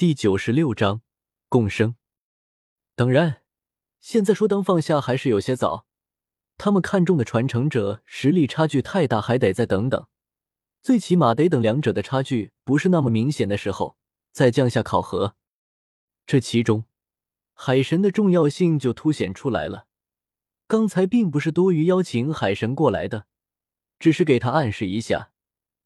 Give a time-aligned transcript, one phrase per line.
[0.00, 1.02] 第九十六章
[1.50, 1.94] 共生。
[2.94, 3.42] 当然，
[4.00, 5.84] 现在说当放下还是有些早。
[6.56, 10.06] 他们看中的传承者实力差距太大，还得再等等。
[10.80, 13.98] 最起码得等两者的差距不是那么明显的时候
[14.32, 15.36] 再降下考核。
[16.24, 16.86] 这其中，
[17.52, 19.86] 海神的重要性就凸显出来了。
[20.66, 23.26] 刚才并不是多余邀请海神过来的，
[23.98, 25.30] 只是给他暗示一下，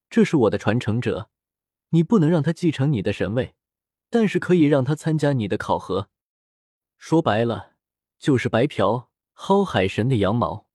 [0.08, 1.30] 这是我的传承者，
[1.88, 3.56] 你不能让他继承你的神位。
[4.14, 6.08] 但是可以让他参加你的考核，
[6.96, 7.72] 说白了
[8.16, 10.68] 就是白嫖薅海神的羊毛。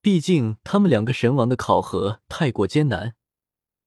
[0.00, 3.14] 毕竟他们两个神王的考核太过艰难，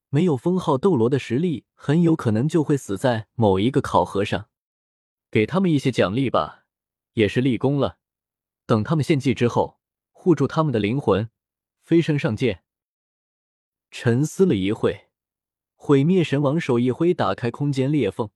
[0.09, 4.49] 没有封号斗罗的实力，很有可能就会死在某一个考核上。
[5.31, 6.65] 给他们一些奖励吧，
[7.13, 7.97] 也是立功了。
[8.67, 9.79] 等他们献祭之后，
[10.11, 11.31] 护住他们的灵魂，
[11.81, 12.61] 飞升上界。
[13.89, 15.07] 沉思了一会，
[15.73, 18.29] 毁灭神王手一挥，打开空间裂缝。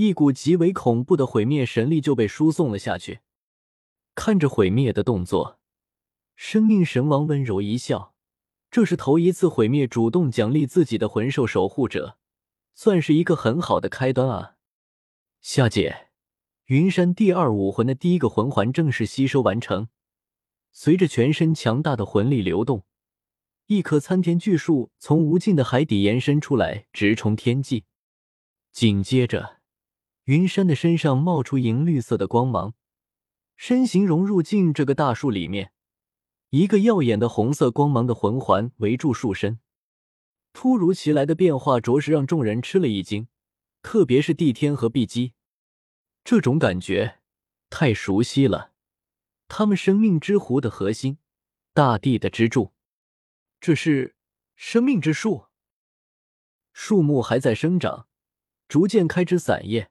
[0.00, 3.18] 一股极为恐怖的毁灭神力就被输送了下去。
[4.14, 5.58] 看着毁灭的动作，
[6.36, 8.14] 生命神王温柔一笑。
[8.70, 12.16] 这是头一次毁灭主动奖励自己的魂兽守护者，
[12.76, 14.54] 算是一个很好的开端啊！
[15.40, 16.10] 下界，
[16.66, 19.88] 云山第二武魂的第一个魂环正式吸收完成。
[20.70, 22.84] 随着全身强大的魂力流动，
[23.66, 27.86] 一棵参天巨树从无尽的海底延伸出来，直冲天际。
[28.70, 29.57] 紧接着。
[30.28, 32.74] 云山的身上冒出银绿色的光芒，
[33.56, 35.72] 身形融入进这个大树里面。
[36.50, 39.58] 一个耀眼的红色光芒的魂环围住树身，
[40.52, 43.28] 突如其来的变化着实让众人吃了一惊，
[43.80, 45.32] 特别是帝天和碧姬，
[46.22, 47.20] 这种感觉
[47.70, 48.72] 太熟悉了。
[49.48, 51.16] 他们生命之湖的核心，
[51.72, 52.74] 大地的支柱，
[53.58, 54.14] 这是
[54.54, 55.46] 生命之树。
[56.74, 58.06] 树木还在生长，
[58.68, 59.90] 逐渐开枝散叶。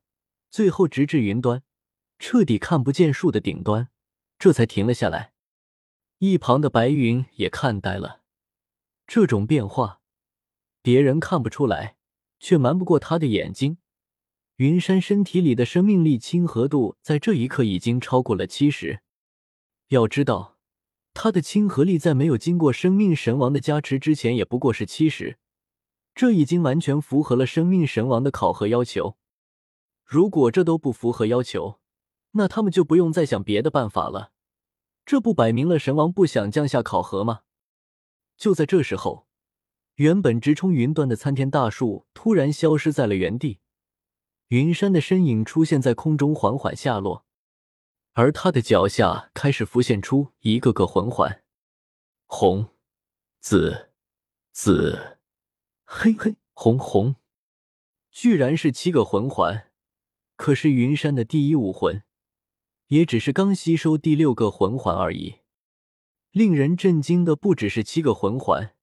[0.49, 1.63] 最后，直至云端，
[2.19, 3.89] 彻底看不见树的顶端，
[4.39, 5.33] 这才停了下来。
[6.19, 8.21] 一旁的白云也看呆了，
[9.05, 10.01] 这种变化，
[10.81, 11.97] 别人看不出来，
[12.39, 13.77] 却瞒不过他的眼睛。
[14.55, 19.01] 云山身体里的生命力亲和度在这一刻已经超过了七十。
[19.89, 20.57] 要知道，
[21.13, 25.37] 他的亲和力在没有经过生命神王的加持之前，也不过是七十，
[26.15, 29.17] 这已经完全符合了生命神王的考核要求。
[30.07, 31.81] 如果这都不符合要求，
[32.31, 34.31] 那他们就不用再想别的办法了。
[35.05, 37.41] 这不摆明了神王不想降下考核吗？
[38.37, 39.27] 就在这时候，
[39.95, 43.59] 原本直冲云端的参天大树突然消失在了原地，
[44.47, 47.25] 云山的身影出现在空中，缓缓下落，
[48.13, 51.43] 而他的脚下开始浮现出一个个魂环：
[52.27, 52.69] 红、
[53.41, 53.89] 紫、
[54.53, 55.17] 紫、
[55.83, 57.17] 黑黑、红红，
[58.09, 59.66] 居然是七个魂环。
[60.37, 62.03] 可是云山的第一武魂，
[62.87, 65.39] 也只是刚吸收第六个魂环而已。
[66.31, 68.75] 令人震惊的不只是七个魂环，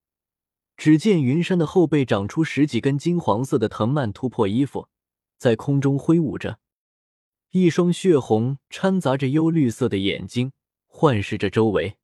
[0.75, 4.89] 只见云山的后背长出十几根金黄色的藤蔓突破衣服，
[5.37, 6.59] 在空中挥舞着，
[7.51, 10.51] 一双血红掺杂着幽绿色的眼睛
[10.85, 11.95] 幻视着周围。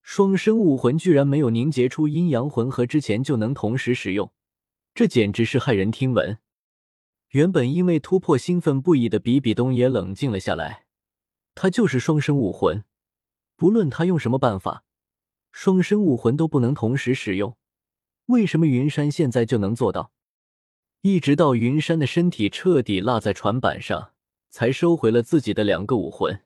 [0.00, 4.32] 双生武魂居然没有凝结出阴阳魂核之前就能同时使用，
[4.94, 6.38] 这简直是骇人听闻。
[7.30, 10.86] 原本因为突破兴奋不已的比比东也冷静了下来。
[11.54, 12.84] 他就是双生武魂，
[13.56, 14.84] 不论他用什么办法，
[15.52, 17.56] 双生武魂都不能同时使用。
[18.26, 20.12] 为什么云山现在就能做到？
[21.02, 24.12] 一直到云山的身体彻底落在船板上，
[24.48, 26.42] 才收回了自己的两个武魂。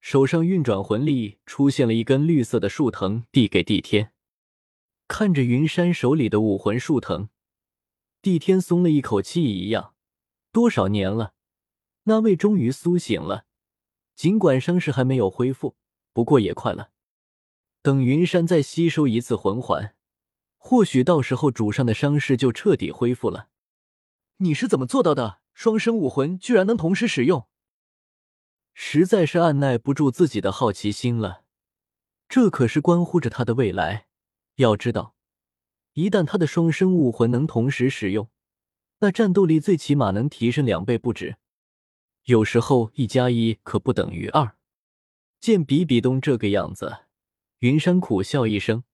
[0.00, 4.12] 手上运转魂力，出现了一根绿色的树藤，递给帝天。
[5.08, 7.28] 看着云山手里的武魂树藤。
[8.26, 9.94] 帝天松了一口气，一样，
[10.50, 11.34] 多少年了，
[12.02, 13.46] 那位终于苏醒了。
[14.16, 15.76] 尽管伤势还没有恢复，
[16.12, 16.90] 不过也快了。
[17.82, 19.94] 等云山再吸收一次魂环，
[20.56, 23.50] 或许到时候主上的伤势就彻底恢复了。
[24.38, 25.38] 你是怎么做到的？
[25.54, 27.46] 双生武魂居然能同时使用，
[28.74, 31.44] 实在是按耐不住自己的好奇心了。
[32.28, 34.08] 这可是关乎着他的未来，
[34.56, 35.14] 要知道。
[35.96, 38.28] 一旦他的双生武魂能同时使用，
[38.98, 41.36] 那战斗力最起码能提升两倍不止。
[42.24, 44.56] 有时候一加一可不等于二。
[45.40, 46.98] 见比比东这个样子，
[47.60, 48.84] 云山苦笑一声。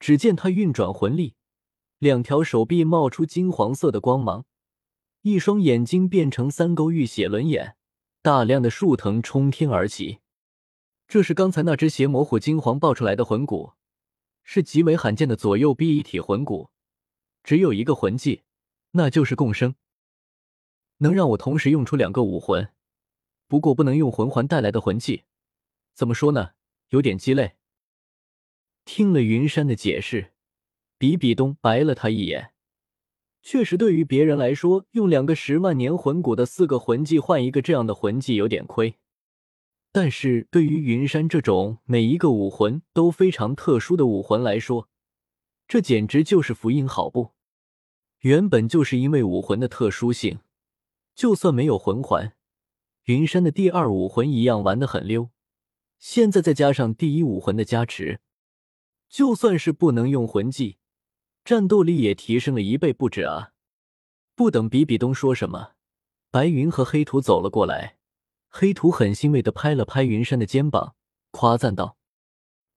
[0.00, 1.34] 只见他运转魂力，
[1.98, 4.44] 两条手臂冒出金黄色的光芒，
[5.22, 7.76] 一双眼睛变成三勾玉血轮眼，
[8.22, 10.18] 大量的树藤冲天而起。
[11.06, 13.74] 这是刚才那只邪魔虎金黄爆出来的魂骨。
[14.42, 16.70] 是极为罕见的左右臂一体魂骨，
[17.42, 18.42] 只有一个魂技，
[18.92, 19.74] 那就是共生。
[20.98, 22.72] 能让我同时用出两个武魂，
[23.48, 25.24] 不过不能用魂环带来的魂技。
[25.94, 26.50] 怎么说呢？
[26.88, 27.56] 有点鸡肋。
[28.84, 30.32] 听了云山的解释，
[30.98, 32.52] 比比东白了他一眼。
[33.42, 38.96] 确实，对于别人来说，用两个十万年魂骨的四个魂技换一个这样的魂技有点亏。
[39.92, 44.88] 但是对于云山这种每一个武魂都非常特殊的武魂来说，
[45.66, 47.32] 这简直就是福音好不？
[48.20, 50.40] 原本就是因为武魂的特殊性，
[51.14, 52.36] 就算没有魂环，
[53.04, 55.30] 云山的第二武魂一样玩得很溜。
[55.98, 58.20] 现在再加上第一武魂的加持，
[59.08, 60.78] 就算是不能用魂技。
[61.44, 63.52] 战斗力也提升了一倍不止啊！
[64.34, 65.72] 不等比比东说什么，
[66.30, 67.99] 白云和黑土走了过来。
[68.52, 70.96] 黑土很欣慰的拍了拍云山的肩膀，
[71.30, 71.96] 夸赞道：“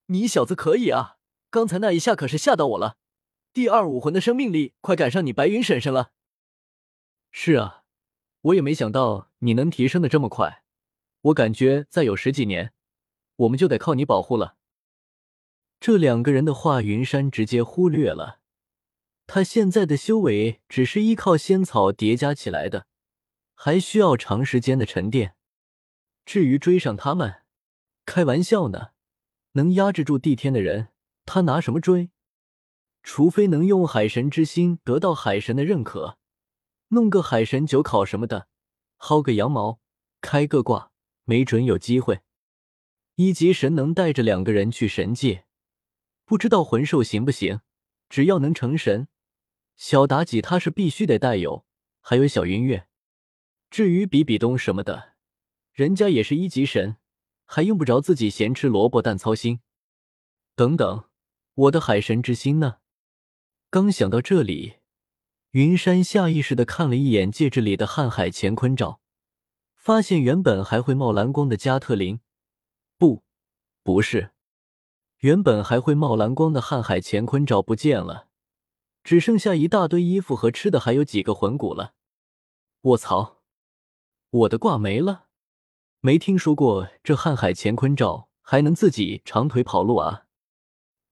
[0.06, 1.16] 你小子可以啊！
[1.50, 2.96] 刚才那一下可是吓到我了。
[3.52, 6.12] 第二武魂的生命力快赶上你白云婶婶了。
[7.32, 7.82] ”“是啊，
[8.42, 10.62] 我也没想到你能提升的这么快。
[11.22, 12.72] 我感觉再有十几年，
[13.36, 14.56] 我们就得靠你保护了。”
[15.80, 18.38] 这两个人的话，云山直接忽略了。
[19.26, 22.86] 他现在的修为只是依靠仙草叠加起来的，
[23.54, 25.34] 还需要长时间的沉淀。
[26.24, 27.42] 至于追上他们，
[28.06, 28.90] 开玩笑呢！
[29.52, 30.88] 能压制住帝天的人，
[31.24, 32.10] 他拿什么追？
[33.02, 36.18] 除非能用海神之心得到海神的认可，
[36.88, 38.48] 弄个海神九考什么的，
[38.98, 39.80] 薅个羊毛，
[40.20, 40.90] 开个挂，
[41.24, 42.22] 没准有机会。
[43.16, 45.44] 一级神能带着两个人去神界，
[46.24, 47.60] 不知道魂兽行不行？
[48.08, 49.08] 只要能成神。
[49.76, 51.66] 小妲己他是必须得带有，
[52.00, 52.88] 还有小云月。
[53.70, 55.13] 至于比比东什么的，
[55.74, 56.98] 人家也是一级神，
[57.46, 59.58] 还用不着自己咸吃萝卜淡操心。
[60.54, 61.08] 等等，
[61.54, 62.76] 我的海神之心呢？
[63.70, 64.74] 刚想到这里，
[65.50, 69.00] 云山下意识的看了一眼戒指里的瀚海乾坤罩，
[69.74, 72.20] 发现原本还会冒蓝光的加特林，
[72.96, 73.24] 不，
[73.82, 74.30] 不是，
[75.18, 78.28] 原本还会冒蓝光的瀚海乾坤罩不见了。
[79.02, 81.94] 只剩下一大堆衣服和吃的，还有几个魂骨了。
[82.80, 83.42] 我操！
[84.30, 85.23] 我的挂没了！
[86.06, 90.26] 没听说过这瀚海乾坤罩还能自己长腿跑路啊？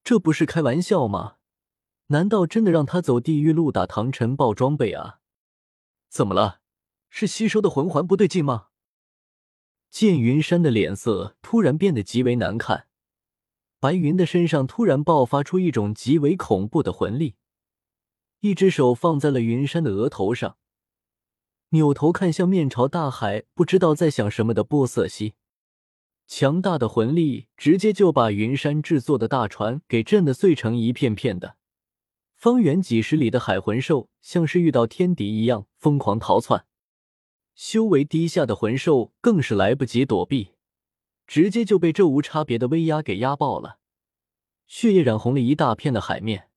[0.05, 1.37] 这不是开玩笑吗？
[2.09, 5.21] 难道真的让他走地狱路打唐晨爆装备啊？
[6.11, 6.61] 怎么了？
[7.09, 8.67] 是吸收的魂环不对劲吗？
[9.89, 12.87] 见云山的脸色突然变得极为难看，
[13.81, 17.37] 白云的身上突然爆发出一种极为恐怖的魂力。
[18.41, 20.59] 一只手放在了云山的额头上，
[21.75, 25.35] 扭头看向面朝大海、不知道在想什么的波瑟西。
[26.27, 31.57] 强大的魂力直接就把云山制作的大船给震得碎成一片片的。
[32.35, 36.67] 方圆几十里的海魂兽像是遇到天敌一样疯狂逃窜，
[37.55, 40.53] 修为低下的魂兽更是来不及躲避，
[41.27, 43.79] 直接就被这无差别的威压给压爆了，
[44.67, 46.51] 血液染红了一大片的海面。